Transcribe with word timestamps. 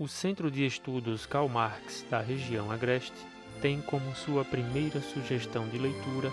O 0.00 0.06
Centro 0.06 0.48
de 0.48 0.64
Estudos 0.64 1.26
Karl 1.26 1.48
Marx 1.48 2.06
da 2.08 2.20
região 2.20 2.70
Agreste 2.70 3.16
tem 3.60 3.80
como 3.82 4.14
sua 4.14 4.44
primeira 4.44 5.00
sugestão 5.00 5.68
de 5.68 5.76
leitura 5.76 6.30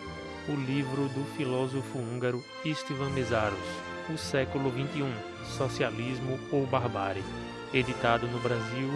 o 0.47 0.51
livro 0.51 1.09
do 1.09 1.25
filósofo 1.35 1.97
húngaro 1.97 2.43
Istvan 2.63 3.09
Mesaros, 3.09 3.57
O 4.13 4.20
Século 4.20 4.70
XXI, 4.70 5.57
Socialismo 5.57 6.39
ou 6.51 6.67
Barbárie, 6.67 7.23
editado 7.73 8.28
no 8.28 8.39
Brasil 8.39 8.87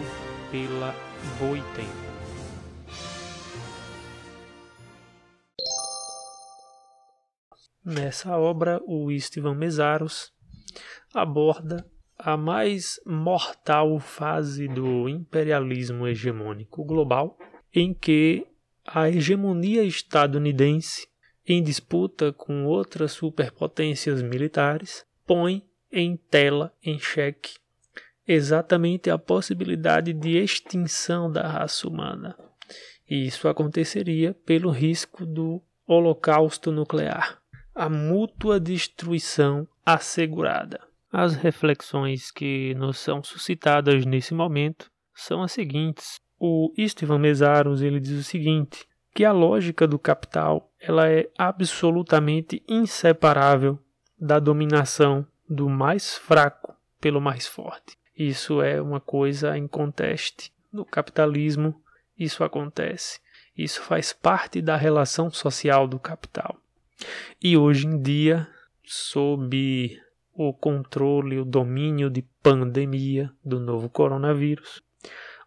pela 0.52 0.94
Boitempo. 1.40 2.10
Nessa 7.84 8.38
obra, 8.38 8.80
o 8.86 9.10
Istvan 9.10 9.56
Mesaros 9.56 10.32
aborda 11.12 11.84
a 12.22 12.36
mais 12.36 13.00
mortal 13.06 13.98
fase 13.98 14.68
do 14.68 15.08
imperialismo 15.08 16.06
hegemônico 16.06 16.84
global, 16.84 17.38
em 17.74 17.94
que 17.94 18.46
a 18.86 19.08
hegemonia 19.08 19.82
estadunidense, 19.82 21.08
em 21.46 21.62
disputa 21.62 22.32
com 22.32 22.66
outras 22.66 23.12
superpotências 23.12 24.22
militares, 24.22 25.04
põe 25.26 25.62
em 25.90 26.16
tela, 26.16 26.74
em 26.84 26.98
xeque, 26.98 27.54
exatamente 28.26 29.10
a 29.10 29.18
possibilidade 29.18 30.12
de 30.12 30.36
extinção 30.36 31.30
da 31.32 31.48
raça 31.48 31.88
humana. 31.88 32.36
E 33.08 33.26
isso 33.26 33.48
aconteceria 33.48 34.34
pelo 34.44 34.70
risco 34.70 35.24
do 35.24 35.62
holocausto 35.86 36.70
nuclear, 36.70 37.40
a 37.74 37.88
mútua 37.88 38.60
destruição 38.60 39.66
assegurada. 39.84 40.89
As 41.12 41.34
reflexões 41.34 42.30
que 42.30 42.74
nos 42.74 42.98
são 42.98 43.22
suscitadas 43.22 44.06
nesse 44.06 44.32
momento 44.32 44.90
são 45.14 45.42
as 45.42 45.52
seguintes. 45.52 46.20
O 46.38 46.72
Istvan 46.76 47.18
Mesaros 47.18 47.82
ele 47.82 48.00
diz 48.00 48.18
o 48.18 48.24
seguinte, 48.24 48.86
que 49.14 49.24
a 49.24 49.32
lógica 49.32 49.86
do 49.86 49.98
capital 49.98 50.72
ela 50.80 51.08
é 51.10 51.28
absolutamente 51.36 52.62
inseparável 52.68 53.78
da 54.18 54.38
dominação 54.38 55.26
do 55.48 55.68
mais 55.68 56.16
fraco 56.16 56.76
pelo 57.00 57.20
mais 57.20 57.46
forte. 57.46 57.96
Isso 58.16 58.62
é 58.62 58.80
uma 58.80 59.00
coisa 59.00 59.56
em 59.56 59.66
conteste. 59.66 60.52
No 60.72 60.84
capitalismo, 60.84 61.82
isso 62.18 62.44
acontece. 62.44 63.18
Isso 63.56 63.82
faz 63.82 64.12
parte 64.12 64.62
da 64.62 64.76
relação 64.76 65.30
social 65.30 65.88
do 65.88 65.98
capital. 65.98 66.56
E 67.42 67.56
hoje 67.56 67.86
em 67.86 68.00
dia, 68.00 68.46
sob 68.84 69.98
o 70.48 70.54
controle, 70.54 71.38
o 71.38 71.44
domínio 71.44 72.08
de 72.08 72.22
pandemia 72.42 73.30
do 73.44 73.60
novo 73.60 73.90
coronavírus. 73.90 74.80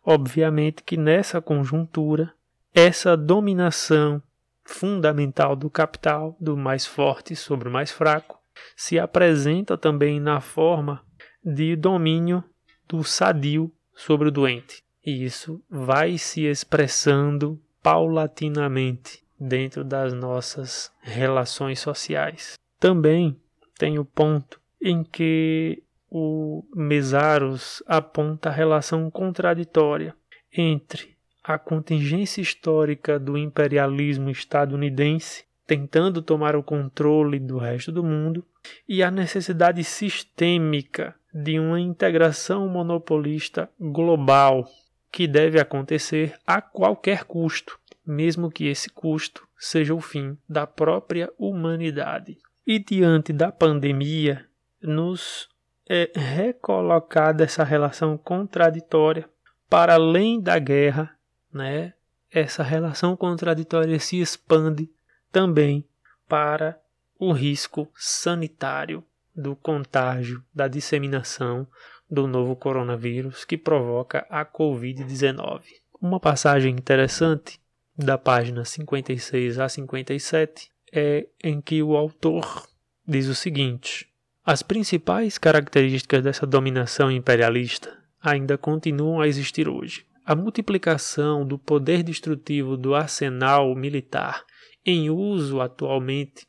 Obviamente 0.06 0.84
que 0.84 0.96
nessa 0.96 1.42
conjuntura, 1.42 2.32
essa 2.76 3.18
dominação 3.18 4.22
fundamental 4.64 5.56
do 5.56 5.68
capital, 5.68 6.38
do 6.40 6.56
mais 6.56 6.86
forte 6.86 7.36
sobre 7.36 7.70
o 7.70 7.72
mais 7.72 7.90
fraco, 7.90 8.38
se 8.76 9.00
apresenta 9.00 9.76
também 9.76 10.20
na 10.20 10.40
forma 10.40 11.04
de 11.44 11.76
domínio 11.76 12.44
do 12.88 13.04
sadio 13.04 13.72
sobre 13.96 14.28
o 14.28 14.32
doente. 14.32 14.84
E 15.04 15.24
isso 15.24 15.60
vai 15.68 16.20
se 16.20 16.46
expressando 16.46 17.60
paulatinamente 17.82 19.24
dentro 19.40 19.84
das 19.84 20.14
nossas 20.14 20.92
relações 21.02 21.80
sociais. 21.80 22.54
Também 22.80 23.36
tem 23.76 23.98
o 23.98 24.06
ponto 24.06 24.62
em 24.84 25.04
que 25.04 25.82
o 26.12 26.64
Mesaros 26.76 27.82
aponta 27.88 28.50
a 28.50 28.52
relação 28.52 29.10
contraditória 29.10 30.14
entre 30.56 31.16
a 31.44 31.58
contingência 31.58 32.42
histórica 32.42 33.18
do 33.18 33.38
imperialismo 33.38 34.30
estadunidense 34.30 35.46
tentando 35.66 36.22
tomar 36.22 36.56
o 36.56 36.64
controle 36.64 37.40
do 37.40 37.58
resto 37.58 37.92
do 37.92 38.04
mundo 38.04 38.46
e 38.88 39.02
a 39.02 39.10
necessidade 39.10 39.84
sistêmica 39.84 41.16
de 41.34 41.60
uma 41.60 41.80
integração 41.80 42.68
monopolista 42.68 43.70
global 43.80 44.68
que 45.12 45.28
deve 45.28 45.60
acontecer 45.60 46.36
a 46.46 46.62
qualquer 46.62 47.24
custo, 47.24 47.80
mesmo 48.06 48.52
que 48.52 48.68
esse 48.68 48.90
custo 48.90 49.48
seja 49.58 49.94
o 49.94 50.02
fim 50.02 50.38
da 50.48 50.68
própria 50.68 51.32
humanidade. 51.38 52.38
E 52.66 52.80
diante 52.80 53.34
da 53.34 53.52
pandemia 53.52 54.46
nos 54.84 55.50
é, 55.90 56.12
recolocar 56.16 57.34
dessa 57.34 57.64
relação 57.64 58.18
contraditória 58.18 59.30
para 59.70 59.96
além 59.96 60.40
da 60.40 60.60
guerra, 60.60 61.18
né? 61.52 61.94
Essa 62.30 62.64
relação 62.64 63.16
contraditória 63.16 64.00
se 64.00 64.20
expande 64.20 64.90
também 65.32 65.88
para 66.28 66.80
o 67.20 67.32
risco 67.32 67.90
sanitário 67.96 69.04
do 69.36 69.56
contágio, 69.56 70.44
da 70.54 70.68
disseminação 70.68 71.68
do 72.10 72.28
novo 72.28 72.56
coronavírus 72.56 73.46
que 73.46 73.58
provoca 73.58 74.26
a 74.30 74.46
Covid-19. 74.46 75.62
Uma 76.00 76.20
passagem 76.20 76.76
interessante 76.76 77.60
da 77.98 78.18
página 78.18 78.66
56 78.66 79.60
a 79.60 79.70
57 79.70 80.72
é 80.92 81.28
em 81.44 81.62
que 81.62 81.82
o 81.82 81.96
autor 81.96 82.68
diz 83.08 83.28
o 83.28 83.36
seguinte: 83.36 84.13
as 84.46 84.62
principais 84.62 85.38
características 85.38 86.22
dessa 86.22 86.46
dominação 86.46 87.10
imperialista 87.10 87.98
ainda 88.22 88.58
continuam 88.58 89.22
a 89.22 89.28
existir 89.28 89.70
hoje. 89.70 90.06
A 90.26 90.36
multiplicação 90.36 91.46
do 91.46 91.58
poder 91.58 92.04
destrutivo 92.04 92.76
do 92.76 92.94
arsenal 92.94 93.74
militar 93.74 94.44
em 94.86 95.10
uso 95.10 95.62
atualmente, 95.62 96.46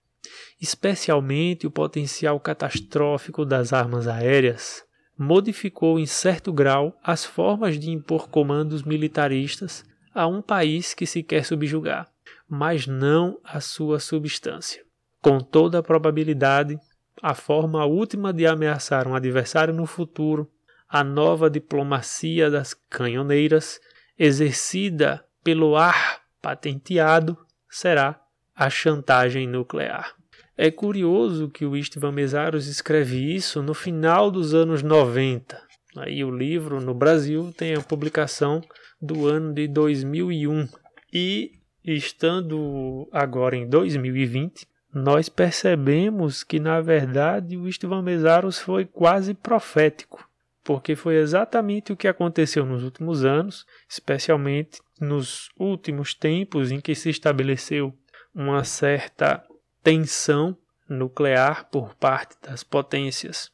especialmente 0.60 1.69
o 1.69 1.71
potencial 1.71 2.38
catastrófico 2.41 3.44
das 3.44 3.72
armas 3.72 4.09
aéreas, 4.09 4.84
modificou 5.16 5.99
em 5.99 6.06
certo 6.06 6.53
grau 6.53 6.99
as 7.03 7.25
formas 7.25 7.78
de 7.78 7.91
impor 7.91 8.28
comandos 8.28 8.83
militaristas 8.83 9.84
a 10.12 10.27
um 10.27 10.43
país 10.43 10.94
que 10.94 11.06
se 11.06 11.22
quer 11.22 11.44
subjugar, 11.44 12.09
mas 12.49 12.88
não 12.88 13.38
a 13.44 13.60
sua 13.60 14.00
substância. 14.00 14.83
Com 15.21 15.38
toda 15.38 15.78
a 15.78 15.83
probabilidade, 15.83 16.78
a 17.25 17.33
forma 17.35 17.87
última 17.87 18.35
de 18.35 18.47
ameaçar 18.47 19.09
um 19.09 19.15
adversário 19.15 19.73
no 19.73 19.87
futuro, 19.87 20.47
a 20.87 21.03
nova 21.03 21.49
diplomacia 21.49 22.51
das 22.51 22.75
canhoneiras, 22.75 23.81
exercida 24.19 25.25
pelo 25.43 25.75
ar 25.75 26.21
patenteado, 26.43 27.34
será 27.67 28.21
a 28.55 28.69
chantagem 28.69 29.49
nuclear. 29.49 30.15
É 30.55 30.71
curioso 30.71 31.49
que 31.49 31.65
o 31.65 31.75
Istvan 31.75 32.13
Mesaros 32.13 32.67
escreve 32.67 33.34
isso 33.34 33.63
no 33.63 33.73
final 33.73 34.31
dos 34.31 34.53
anos 34.53 34.83
90. 34.83 35.59
Aí 35.97 36.23
o 36.23 36.31
livro 36.31 36.79
no 36.79 36.93
Brasil 36.93 37.55
tem 37.57 37.73
a 37.73 37.81
publicação 37.81 38.61
do 39.01 39.27
ano 39.27 39.55
de 39.55 39.67
2001 39.67 40.69
e 41.11 41.53
estando 41.83 43.09
agora 43.11 43.57
em 43.57 43.67
2020, 43.67 44.74
nós 44.94 45.28
percebemos 45.28 46.44
que, 46.44 46.60
na 46.60 46.81
verdade, 46.81 47.56
o 47.56 47.66
Istvan 47.66 48.00
Mesaros 48.00 48.60
foi 48.60 48.84
quase 48.84 49.34
profético, 49.34 50.28
porque 50.62 50.94
foi 50.94 51.16
exatamente 51.16 51.93
o 51.93 51.97
que 51.97 52.06
aconteceu 52.06 52.65
nos 52.65 52.84
últimos 52.84 53.25
anos, 53.25 53.66
especialmente 53.88 54.81
nos 55.00 55.50
últimos 55.59 56.15
tempos 56.15 56.71
em 56.71 56.81
que 56.81 56.94
se 56.94 57.10
estabeleceu 57.10 57.93
uma 58.33 58.62
certa 58.62 59.44
tensão 59.83 60.56
nuclear 60.88 61.69
por 61.71 61.97
parte 61.97 62.37
das 62.41 62.62
potências 62.62 63.50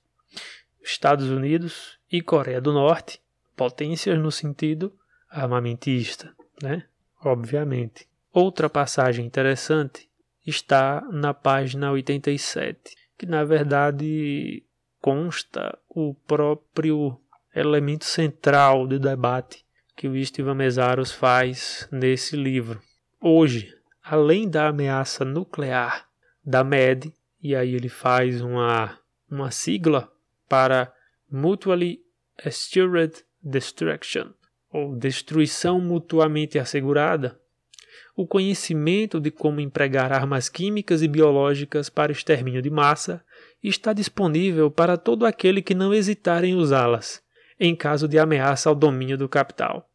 Estados 0.83 1.31
Unidos 1.31 1.99
e 2.13 2.21
Coreia 2.21 2.61
do 2.61 2.73
Norte, 2.73 3.21
potências 3.57 4.19
no 4.19 4.31
sentido 4.31 4.93
armamentista, 5.31 6.35
né? 6.63 6.85
Obviamente. 7.23 8.07
Outra 8.33 8.69
passagem 8.69 9.25
interessante 9.25 10.10
está 10.51 11.01
na 11.11 11.33
página 11.33 11.91
87, 11.91 12.95
que 13.17 13.25
na 13.25 13.45
verdade 13.45 14.63
consta 15.01 15.79
o 15.89 16.15
próprio 16.15 17.19
elemento 17.55 18.05
central 18.05 18.87
do 18.87 18.99
debate 18.99 19.65
que 19.97 20.09
o 20.09 20.17
Istvan 20.17 20.55
Mesaros 20.55 21.13
faz 21.13 21.87
nesse 21.93 22.35
livro. 22.35 22.81
Hoje, 23.21 23.77
além 24.03 24.49
da 24.49 24.69
ameaça 24.69 25.25
nuclear 25.25 26.09
da 26.43 26.65
MED, 26.65 27.13
e 27.43 27.55
aí 27.55 27.75
ele 27.75 27.89
faz 27.89 28.41
uma, 28.41 28.99
uma 29.31 29.51
sigla 29.51 30.11
para 30.49 30.93
Mutually 31.31 32.01
Assured 32.45 33.15
Destruction, 33.43 34.33
ou 34.73 34.97
destruição 34.97 35.81
mutuamente 35.81 36.59
assegurada, 36.59 37.39
o 38.21 38.27
conhecimento 38.27 39.19
de 39.19 39.31
como 39.31 39.63
empregar 39.63 40.13
armas 40.13 40.47
químicas 40.47 41.01
e 41.01 41.09
biológicas 41.09 41.89
para 41.89 42.13
extermínio 42.13 42.61
de 42.61 42.69
massa 42.69 43.25
está 43.65 43.95
disponível 43.95 44.71
para 44.71 44.99
todo 44.99 45.25
aquele 45.25 45.63
que 45.63 45.75
não 45.75 45.95
hesitar 45.95 46.45
em 46.45 46.55
usá-las, 46.55 47.23
em 47.59 47.75
caso 47.75 48.07
de 48.07 48.19
ameaça 48.19 48.69
ao 48.69 48.75
domínio 48.75 49.17
do 49.17 49.27
capital. 49.27 49.89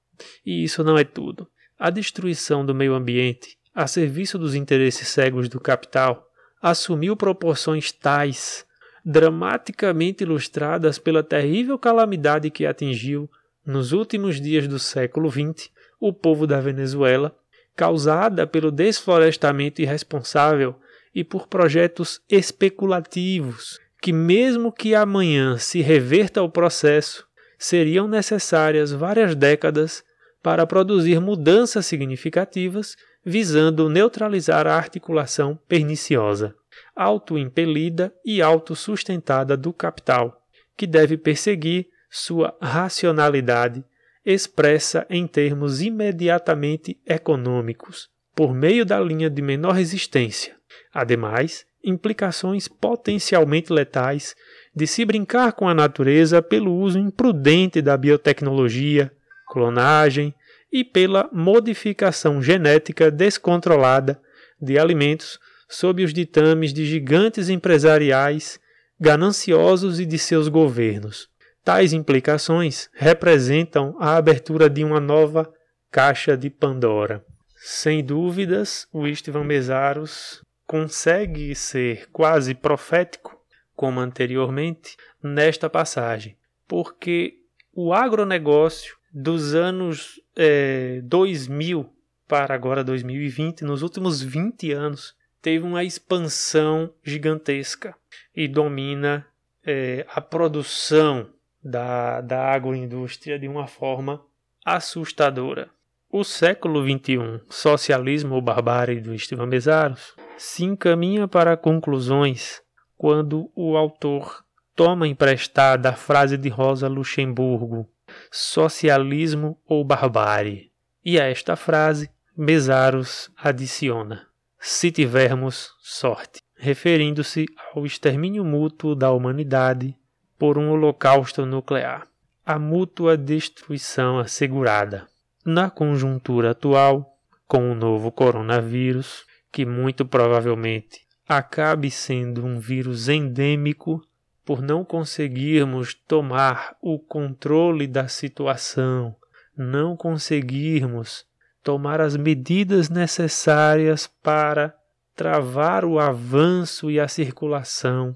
E 0.43 0.63
isso 0.63 0.83
não 0.83 0.97
é 0.97 1.03
tudo. 1.03 1.47
A 1.77 1.91
destruição 1.91 2.65
do 2.65 2.73
meio 2.73 2.95
ambiente, 2.95 3.59
a 3.75 3.85
serviço 3.85 4.39
dos 4.39 4.55
interesses 4.55 5.07
cegos 5.07 5.47
do 5.47 5.59
capital, 5.59 6.27
assumiu 6.59 7.15
proporções 7.15 7.91
tais, 7.91 8.65
dramaticamente 9.05 10.23
ilustradas 10.23 10.97
pela 10.97 11.21
terrível 11.21 11.77
calamidade 11.77 12.49
que 12.49 12.65
atingiu, 12.65 13.29
nos 13.63 13.91
últimos 13.91 14.41
dias 14.41 14.67
do 14.67 14.79
século 14.79 15.29
XX, 15.29 15.69
o 15.99 16.11
povo 16.11 16.47
da 16.47 16.59
Venezuela, 16.59 17.35
causada 17.75 18.47
pelo 18.47 18.71
desflorestamento 18.71 19.81
irresponsável 19.81 20.75
e 21.13 21.23
por 21.23 21.47
projetos 21.47 22.21
especulativos, 22.29 23.79
que, 24.01 24.13
mesmo 24.13 24.71
que 24.71 24.93
amanhã 24.93 25.57
se 25.57 25.81
reverta 25.81 26.41
o 26.41 26.49
processo, 26.49 27.25
seriam 27.57 28.07
necessárias 28.07 28.91
várias 28.91 29.35
décadas 29.35 30.03
para 30.43 30.67
produzir 30.67 31.19
mudanças 31.19 31.85
significativas 31.85 32.95
visando 33.25 33.89
neutralizar 33.89 34.67
a 34.67 34.75
articulação 34.75 35.57
perniciosa, 35.67 36.53
autoimpelida 36.95 38.13
e 38.23 38.41
autossustentada 38.41 39.57
do 39.57 39.73
capital, 39.73 40.39
que 40.77 40.85
deve 40.85 41.17
perseguir 41.17 41.87
sua 42.11 42.55
racionalidade 42.61 43.83
expressa 44.25 45.05
em 45.09 45.27
termos 45.27 45.81
imediatamente 45.81 46.99
econômicos, 47.05 48.09
por 48.35 48.53
meio 48.53 48.85
da 48.85 48.99
linha 48.99 49.29
de 49.29 49.41
menor 49.41 49.73
resistência. 49.73 50.55
Ademais, 50.93 51.65
implicações 51.83 52.67
potencialmente 52.67 53.71
letais 53.71 54.35
de 54.75 54.87
se 54.87 55.05
brincar 55.05 55.53
com 55.53 55.69
a 55.69 55.73
natureza 55.73 56.41
pelo 56.41 56.73
uso 56.73 56.97
imprudente 56.97 57.81
da 57.81 57.95
biotecnologia, 57.95 59.11
clonagem 59.47 60.33
e 60.71 60.83
pela 60.83 61.29
modificação 61.31 62.41
genética 62.41 63.11
descontrolada 63.11 64.19
de 64.59 64.79
alimentos 64.79 65.39
sob 65.69 66.03
os 66.03 66.13
ditames 66.13 66.73
de 66.73 66.85
gigantes 66.85 67.49
empresariais 67.49 68.59
gananciosos 68.99 69.99
e 69.99 70.05
de 70.05 70.17
seus 70.17 70.47
governos. 70.47 71.29
Tais 71.65 71.93
implicações 71.93 72.91
representam 72.93 73.95
a 73.99 74.15
abertura 74.15 74.69
de 74.69 74.83
uma 74.83 74.99
nova 74.99 75.51
caixa 75.89 76.37
de 76.37 76.47
Pandora. 76.47 77.25
Sem 77.57 78.05
dúvidas, 78.05 78.87
o 78.93 79.07
Istvan 79.07 79.43
Mesaros 79.45 80.43
consegue 80.67 81.55
ser 81.55 82.07
quase 82.11 82.53
profético, 82.53 83.35
como 83.75 83.99
anteriormente, 83.99 84.95
nesta 85.23 85.67
passagem, 85.67 86.37
porque 86.67 87.39
o 87.73 87.91
agronegócio 87.93 88.95
dos 89.11 89.55
anos 89.55 90.21
é, 90.35 91.01
2000 91.03 91.91
para 92.27 92.53
agora 92.53 92.83
2020, 92.83 93.63
nos 93.63 93.81
últimos 93.81 94.21
20 94.21 94.71
anos, 94.71 95.15
teve 95.41 95.65
uma 95.65 95.83
expansão 95.83 96.93
gigantesca 97.03 97.95
e 98.35 98.47
domina 98.47 99.25
é, 99.65 100.05
a 100.07 100.21
produção 100.21 101.33
da, 101.65 102.21
da 102.21 102.51
agroindústria 102.51 103.39
de 103.39 103.47
uma 103.47 103.65
forma 103.65 104.23
assustadora. 104.63 105.67
O 106.11 106.23
século 106.23 106.81
XXI, 106.81 107.41
Socialismo 107.49 108.35
ou 108.35 108.41
Barbárie 108.41 109.01
do 109.01 109.15
Estevam 109.15 109.49
Bezaros, 109.49 110.13
se 110.37 110.63
encaminha 110.63 111.27
para 111.27 111.57
conclusões 111.57 112.61
quando 112.95 113.51
o 113.55 113.75
autor 113.75 114.45
toma 114.75 115.07
emprestada 115.07 115.89
a 115.89 115.93
frase 115.93 116.37
de 116.37 116.49
Rosa 116.49 116.87
Luxemburgo, 116.87 117.89
socialismo 118.31 119.59
ou 119.65 119.83
barbárie. 119.83 120.71
E 121.03 121.19
a 121.19 121.25
esta 121.25 121.55
frase, 121.55 122.09
Bezaros 122.37 123.31
adiciona: 123.37 124.27
se 124.59 124.91
tivermos 124.91 125.71
sorte, 125.81 126.39
referindo-se 126.57 127.45
ao 127.73 127.85
extermínio 127.85 128.45
mútuo 128.45 128.95
da 128.95 129.11
humanidade 129.11 129.97
por 130.37 130.57
um 130.57 130.71
holocausto 130.71 131.45
nuclear, 131.45 132.07
a 132.45 132.59
mútua 132.59 133.17
destruição 133.17 134.19
assegurada. 134.19 135.07
Na 135.45 135.69
conjuntura 135.69 136.51
atual, 136.51 137.17
com 137.47 137.71
o 137.71 137.75
novo 137.75 138.11
coronavírus, 138.11 139.25
que 139.51 139.65
muito 139.65 140.05
provavelmente 140.05 141.01
acabe 141.27 141.89
sendo 141.89 142.45
um 142.45 142.59
vírus 142.59 143.09
endêmico 143.09 144.01
por 144.43 144.61
não 144.61 144.83
conseguirmos 144.85 145.93
tomar 145.93 146.75
o 146.81 146.99
controle 146.99 147.87
da 147.87 148.07
situação, 148.07 149.15
não 149.57 149.95
conseguirmos 149.95 151.25
tomar 151.63 151.99
as 151.99 152.15
medidas 152.15 152.89
necessárias 152.89 154.05
para 154.21 154.75
travar 155.15 155.83
o 155.83 155.99
avanço 155.99 156.91
e 156.91 156.99
a 156.99 157.07
circulação 157.07 158.15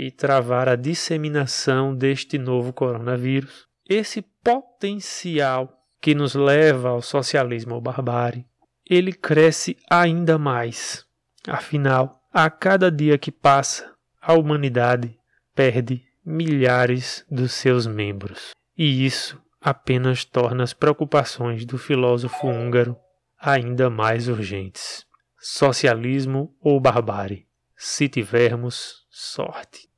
e 0.00 0.10
travar 0.10 0.68
a 0.68 0.76
disseminação 0.76 1.94
deste 1.94 2.38
novo 2.38 2.72
coronavírus. 2.72 3.66
Esse 3.86 4.22
potencial 4.22 5.70
que 6.00 6.14
nos 6.14 6.34
leva 6.34 6.88
ao 6.88 7.02
socialismo 7.02 7.74
ou 7.74 7.80
barbárie 7.80 8.46
ele 8.88 9.12
cresce 9.12 9.76
ainda 9.88 10.38
mais. 10.38 11.04
Afinal, 11.46 12.20
a 12.32 12.48
cada 12.50 12.90
dia 12.90 13.18
que 13.18 13.30
passa, 13.30 13.94
a 14.20 14.32
humanidade 14.32 15.16
perde 15.54 16.02
milhares 16.24 17.24
dos 17.30 17.52
seus 17.52 17.86
membros. 17.86 18.50
E 18.76 19.04
isso 19.04 19.40
apenas 19.60 20.24
torna 20.24 20.64
as 20.64 20.72
preocupações 20.72 21.66
do 21.66 21.76
filósofo 21.76 22.48
húngaro 22.48 22.96
ainda 23.38 23.90
mais 23.90 24.28
urgentes. 24.28 25.04
Socialismo 25.38 26.56
ou 26.60 26.80
barbárie, 26.80 27.46
se 27.76 28.08
tivermos 28.08 29.06
sorte. 29.10 29.89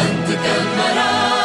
أنت 0.00 0.28
كالمرأة 0.44 1.37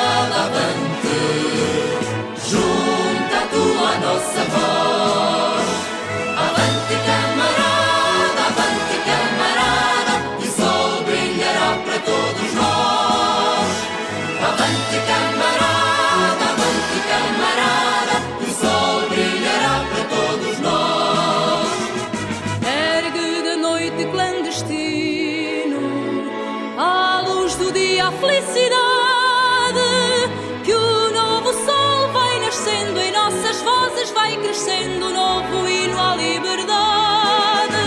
felicidade 28.23 29.89
que 30.63 30.73
o 30.73 31.11
novo 31.11 31.51
sol 31.53 32.07
vai 32.13 32.39
nascendo 32.39 32.99
em 32.99 33.11
nossas 33.11 33.61
vozes 33.61 34.11
vai 34.11 34.37
crescendo 34.37 35.07
o 35.07 35.09
novo 35.11 35.67
hino 35.67 35.99
à 35.99 36.15
liberdade. 36.15 37.83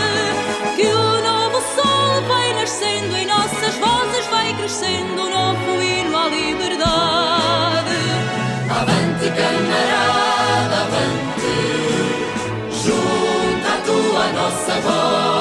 Que 0.77 0.89
o 0.89 1.23
novo 1.23 1.59
sol 1.75 2.23
vai 2.29 2.53
nascendo 2.53 3.17
em 3.17 3.27
nossas 3.27 3.75
vozes 3.77 4.27
vai 4.31 4.53
crescendo 4.55 5.23
o 5.23 5.31
novo 5.31 5.83
hino 5.83 6.19
à 6.19 6.29
liberdade. 6.29 7.97
Avante 8.69 9.31
camarada 9.41 10.77
avante. 10.87 11.57
Junta 12.85 13.69
a 13.73 13.81
tua 13.87 14.25
nossa 14.33 14.81
voz. 14.81 15.36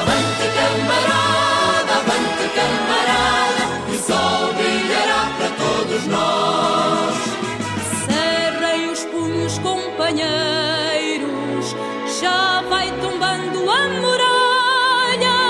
Avante 0.00 0.46
camarada, 0.56 1.92
avante 2.00 2.46
camarada, 2.56 3.64
o 3.88 3.94
sol 4.06 4.42
brilhará 4.54 5.22
para 5.36 5.50
todos 5.64 6.02
nós. 6.06 7.14
Cerrem 8.06 8.80
os 8.90 9.02
punhos, 9.06 9.54
companheiros, 9.58 10.16
já 12.20 12.62
vai 12.68 12.88
tombando 13.00 13.70
a 13.70 13.88
muralha. 14.00 15.40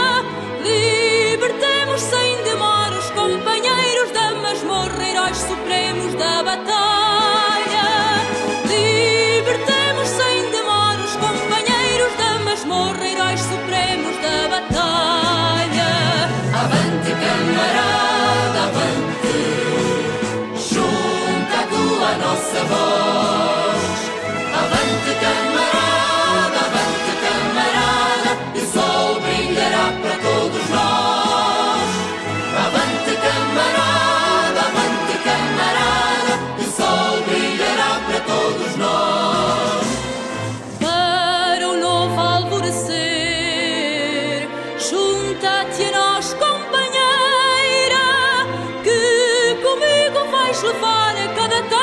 Libertemos 0.65 2.01
sem 2.01 2.43
demora 2.45 2.99
os 2.99 3.11
companheiros 3.11 4.11
da 4.13 4.35
masmorra, 4.35 5.03
heróis 5.09 5.37
supremos 5.37 6.15
da 6.15 6.43
batalha. 6.43 6.80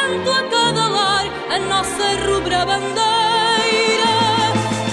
Canto, 0.08 0.32
a 0.32 0.44
cada 0.50 0.88
lar, 0.88 1.26
a 1.50 1.60
nossa 1.60 2.08
rubra 2.26 2.66
bandeira. 2.66 4.16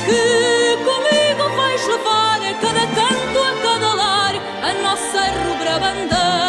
Que 0.06 0.76
comigo 0.88 1.56
vais 1.56 1.86
levar 1.86 2.40
a 2.42 2.54
cada 2.54 2.86
canto, 2.98 3.38
a 3.38 3.54
cada 3.62 3.94
lar, 3.94 4.34
a 4.62 4.72
nossa 4.82 5.20
rubra 5.44 5.78
bandeira. 5.78 6.43